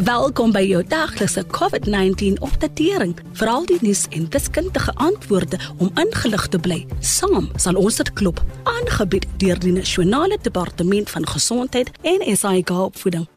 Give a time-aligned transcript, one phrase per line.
[0.00, 3.12] Welkom by jou daglikse COVID-19 opdatering.
[3.36, 6.86] Veral die nuus en wiskundige antwoorde om ingelig te bly.
[7.00, 8.40] Saam sal ons dit klop.
[8.64, 13.28] Aangebied deur die Nasionale Departement van Gesondheid en SAIG opvoeding.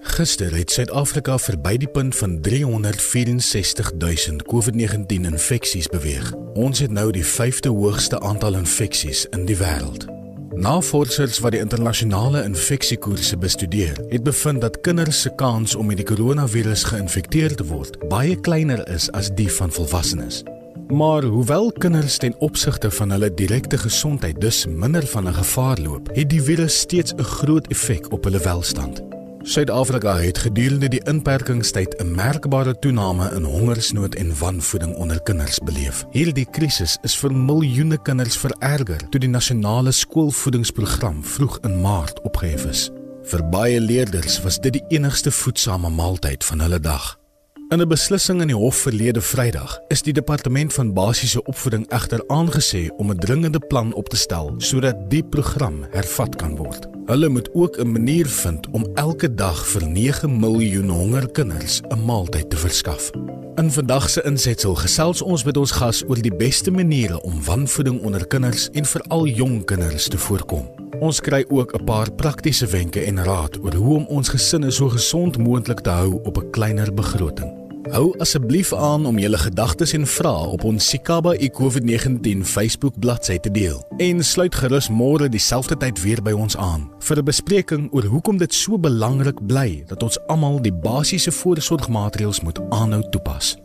[0.00, 6.32] Gister het Suid-Afrika verby die punt van 364000 COVID-19 infeksies beweeg.
[6.54, 10.15] Ons het nou die 5de hoogste aantal infeksies in die wêreld.
[10.54, 16.06] Navorsers wat die internasionale infeksiekoerse bestudeer, het bevind dat kinders se kans om met die
[16.06, 20.42] koronavirus geïnfekteer te word baie kleiner is as die van volwassenes.
[20.88, 26.08] Maar hoewel kinders ten opsigte van hulle direkte gesondheid dus minder van 'n gevaar loop,
[26.12, 29.15] het die virus steeds 'n groot effek op hulle welstand.
[29.46, 36.04] Suid-Afrika het gedurende die inperkingstyd 'n merkbare toename in hongersnood en wanvoeding onder kinders beleef.
[36.10, 42.64] Hierdie krisis is vir miljoene kinders vererger toe die nasionale skoolvoedingsprogram vroeg in Maart opgehef
[42.64, 42.90] is.
[43.22, 47.25] Vir baie leerders was dit die enigste voedsame maaltyd van hulle dag.
[47.68, 52.22] In 'n beslissing in die hof verlede Vrydag is die departement van basiese opvoeding egter
[52.26, 56.86] aangesê om 'n dringende plan op te stel sodat die program hervat kan word.
[57.06, 62.50] Hulle moet ook 'n manier vind om elke dag vir 9 miljoen hongerkinders 'n maaltyd
[62.50, 63.10] te verskaf.
[63.54, 68.02] In vandag se insetsel gesels ons met ons gas oor die beste maniere om wanvoeding
[68.02, 70.85] onder kinders en veral jong kinders te voorkom.
[71.00, 74.88] Ons kry ook 'n paar praktiese wenke en raad oor hoe om ons gesinne so
[74.88, 77.66] gesond moontlik te hou op 'n kleiner begroting.
[77.90, 83.50] Hou asseblief aan om julle gedagtes en vrae op ons Sikaba eCovid19 Facebook bladsy te
[83.50, 83.84] deel.
[83.96, 88.36] En sluit gerus môre dieselfde tyd weer by ons aan vir 'n bespreking oor hoekom
[88.36, 93.56] dit so belangrik bly dat ons almal die basiese voorsorgmaatreëls moet aanhou toepas.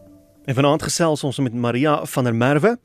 [0.41, 2.77] En vanaand gesels ons met Maria van der Merwe,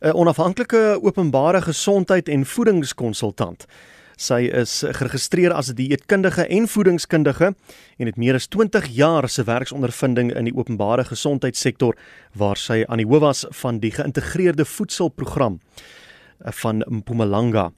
[0.00, 3.66] 'n onafhanklike openbare gesondheid en voedingskonsultant.
[4.16, 7.54] Sy is geregistreer as 'n dieetkundige en voedingskundige
[7.96, 11.96] en het meer as 20 jaar se werksondervinding in die openbare gesondheidssektor
[12.32, 15.60] waar sy aan die hoof was van die geïntegreerde voedselprogram
[16.44, 17.72] eh, van Mpumalanga.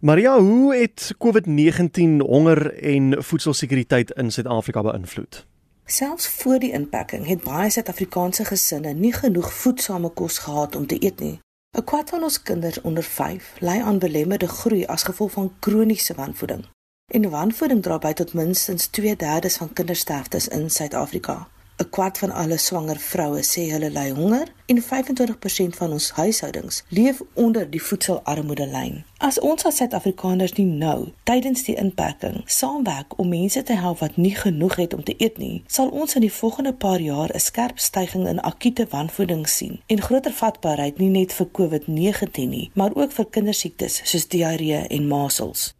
[0.00, 5.46] Maria, hoe het COVID-19 honger en voedselsekuriteit in Suid-Afrika beïnvloed?
[5.86, 10.96] Selfs voor die inperking het baie Suid-Afrikaanse gesinne nie genoeg voedsame kos gehad om te
[11.04, 11.38] eet nie.
[11.76, 16.14] 'n Kwart van ons kinders onder 5 ly aan belemmerde groei as gevolg van kroniese
[16.14, 16.64] wanvoeding.
[17.12, 21.48] En wanvoeding dra by tot minstens 2/3 van kindersterftes in Suid-Afrika.
[21.84, 26.84] 'n kwart van alle swanger vroue sê hulle ly honger en 25% van ons huishoudings
[26.88, 29.04] leef onder die voedselarmoedelyn.
[29.18, 34.16] As ons as Suid-Afrikaners nie nou tydens die inperking saamwerk om mense te help wat
[34.16, 37.40] nie genoeg het om te eet nie, sal ons in die volgende paar jaar 'n
[37.40, 42.94] skerp stygings in akute wanvoeding sien en groter vatbaarheid nie net vir COVID-19 nie, maar
[42.94, 45.74] ook vir kindersiektes soos diarree en masels.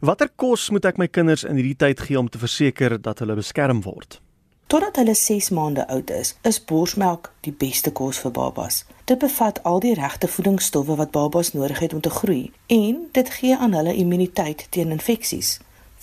[0.00, 3.34] Watter kos moet ek my kinders in hierdie tyd gee om te verseker dat hulle
[3.34, 4.20] beskerm word?
[4.68, 8.82] Totdat hulle 6 maande oud is, is borsmelk die beste kos vir babas.
[9.08, 13.30] Dit bevat al die regte voedingsstowwe wat babas nodig het om te groei en dit
[13.36, 15.54] gee aan hulle immuniteit teen infeksies.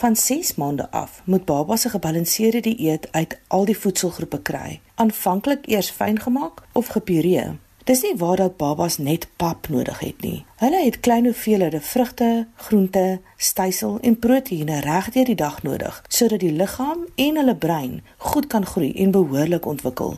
[0.02, 5.70] Van 6 maande af moet babas 'n gebalanseerde dieet uit al die voedselgroepe kry, aanvanklik
[5.70, 7.56] eers fyn gemaak of gepureer.
[7.86, 10.46] Dis nie waar dat babas net pap nodig het nie.
[10.58, 16.42] Hulle het klein hoeveelhede vrugte, groente, stysel en proteïene reg deur die dag nodig sodat
[16.42, 20.18] die liggaam en hulle brein goed kan groei en behoorlik ontwikkel.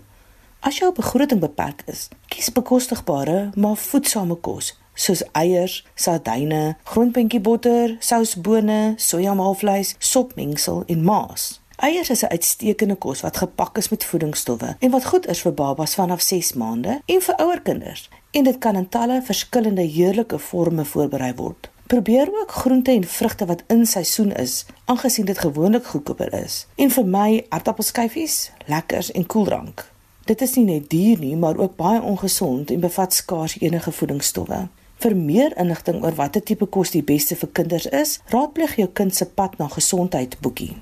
[0.60, 7.98] As jou begroting beperk is, kies bekostigbare maar voedsame kos soos eiers, sardyne, grondpentjie botter,
[8.00, 11.58] sousbone, sojamaalvleis, sopmengsel en maas.
[11.80, 15.54] Eiers is 'n uitstekende kos wat gepak is met voedingsstowwe en wat goed is vir
[15.54, 18.10] babas vanaf 6 maande en vir ouer kinders.
[18.32, 21.70] En dit kan in talle verskillende heerlike forme voorberei word.
[21.88, 26.68] Probeer ook groente en vrugte wat in seisoen is, aangesien dit gewoonlik goedkoper is.
[26.76, 29.92] En vir my aardappelskyfies, lekkers en koeldrank.
[30.26, 34.68] Dit is nie net duur nie, maar ook baie ongesond en bevat skaars enige voedingsstowwe.
[34.96, 39.16] Vir meer inligting oor watter tipe kos die beste vir kinders is, raadpleeg jou kind
[39.16, 40.76] se pad na gesondheid boekie.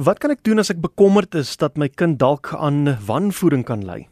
[0.00, 3.82] Wat kan ek doen as ek bekommerd is dat my kind dalk aan wanvoeding kan
[3.84, 4.06] ly?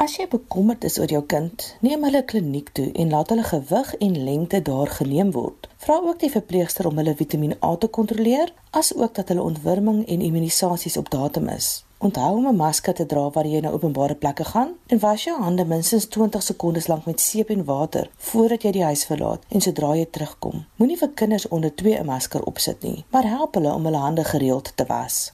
[0.00, 3.90] As jy bekommerd is oor jou kind, neem hulle kliniek toe en laat hulle gewig
[4.06, 5.68] en lengte daar geneem word.
[5.84, 10.24] Vra ook die verpleegster om hulle Vitamiin A te kontroleer, asook dat hulle ontwurming en
[10.24, 11.85] immunisasies op datum is.
[11.98, 15.42] Onthou om 'n masker te dra wanneer jy na openbare plekke gaan en was jou
[15.42, 19.60] hande minstens 20 sekondes lank met seep en water voordat jy die huis verlaat en
[19.60, 20.64] sodra jy terugkom.
[20.76, 24.24] Moenie vir kinders onder 2 'n masker opsit nie, maar help hulle om hulle hande
[24.24, 25.32] gereeld te was.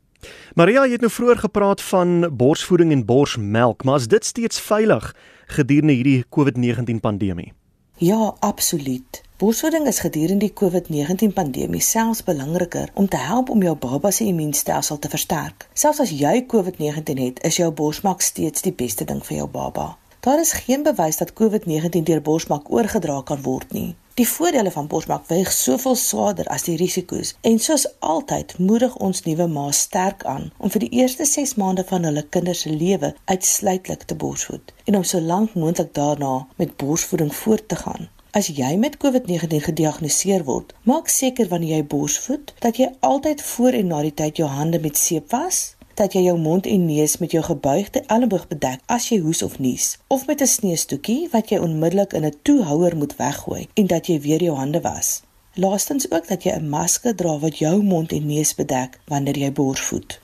[0.54, 5.14] Maria, jy het nou vroeër gepraat van borsvoeding en borsmelk, maar is dit steeds veilig
[5.46, 7.52] gedurende hierdie COVID-19 pandemie?
[8.02, 9.22] Ja, absoluut.
[9.36, 14.24] Borsvoeding is gedurende die COVID-19 pandemie selfs belangriker om te help om jou baba se
[14.24, 15.68] immuunstelsel te versterk.
[15.72, 19.84] Selfs as jy COVID-19 het, is jou borsmelk steeds die beste ding vir jou baba.
[20.20, 23.94] Daar is geen bewys dat COVID-19 deur borsmelk oorgedra kan word nie.
[24.14, 29.22] Die voordele van borsmelk weeg soveel swaarder as die risiko's en soos altyd moedig ons
[29.24, 33.14] nuwe ma's sterk aan om vir die eerste 6 maande van hulle kinders se lewe
[33.32, 38.10] uitsluitlik te borsvoed en om so lank moontlik daarna met borsvoeding voort te gaan.
[38.36, 43.80] As jy met COVID-19 gediagnoseer word, maak seker wanneer jy borsvoed dat jy altyd voor
[43.80, 45.70] en na die tyd jou hande met seep was
[46.02, 49.58] dat jy jou mond en neus met jou gebuigde elleboog bedek as jy hoes of
[49.62, 54.06] nies of met 'n sneeustoetjie wat jy onmiddellik in 'n toehouer moet weggooi en dat
[54.06, 55.22] jy weer jou hande was.
[55.54, 59.52] Laastens ook dat jy 'n masker dra wat jou mond en neus bedek wanneer jy
[59.52, 60.20] borsvoed.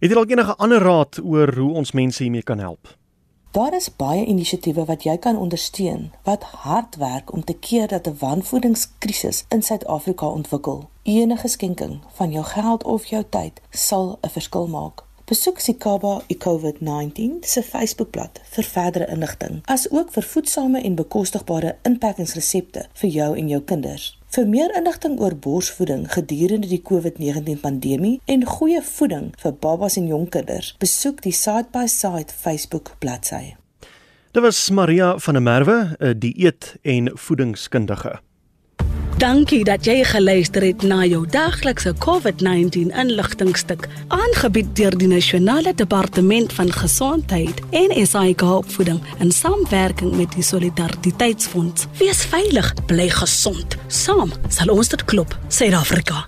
[0.00, 2.96] Het jy dalk enige ander raad oor hoe ons mense hiermee kan help?
[3.50, 8.06] Daar is baie inisiatiewe wat jy kan ondersteun wat hard werk om te keer dat
[8.06, 10.88] 'n wanvoedingskrisis in Suid-Afrika ontwikkel.
[11.08, 15.04] Enige skenking van jou geld of jou tyd sal 'n verskil maak.
[15.24, 23.10] Besoek Sikaba eCovid19 se Facebookblad vir verdere inligting, asook vir voedsame en bekostigbare inperkingsresepte vir
[23.10, 24.18] jou en jou kinders.
[24.26, 30.06] Vir meer inligting oor borsvoeding gedurende die COVID-19 pandemie en goeie voeding vir babas en
[30.06, 33.56] jonkkinders, besoek die Side by Side Facebook bladsy.
[34.32, 38.20] Dit was Maria van der Merwe, 'n dieet- en voedingskundige.
[39.18, 46.54] Dankie dat jy geluister het na jou daglikse COVID-19 inligtingstuk aangebied deur die Nasionale Departement
[46.54, 51.90] van Gesondheid en SAIK Opvoeding in samewerking met die Solidariteitsfonds.
[51.98, 53.74] Wees veilig, bly gesond.
[53.88, 56.27] Saam sal ons dit klop, Suid-Afrika.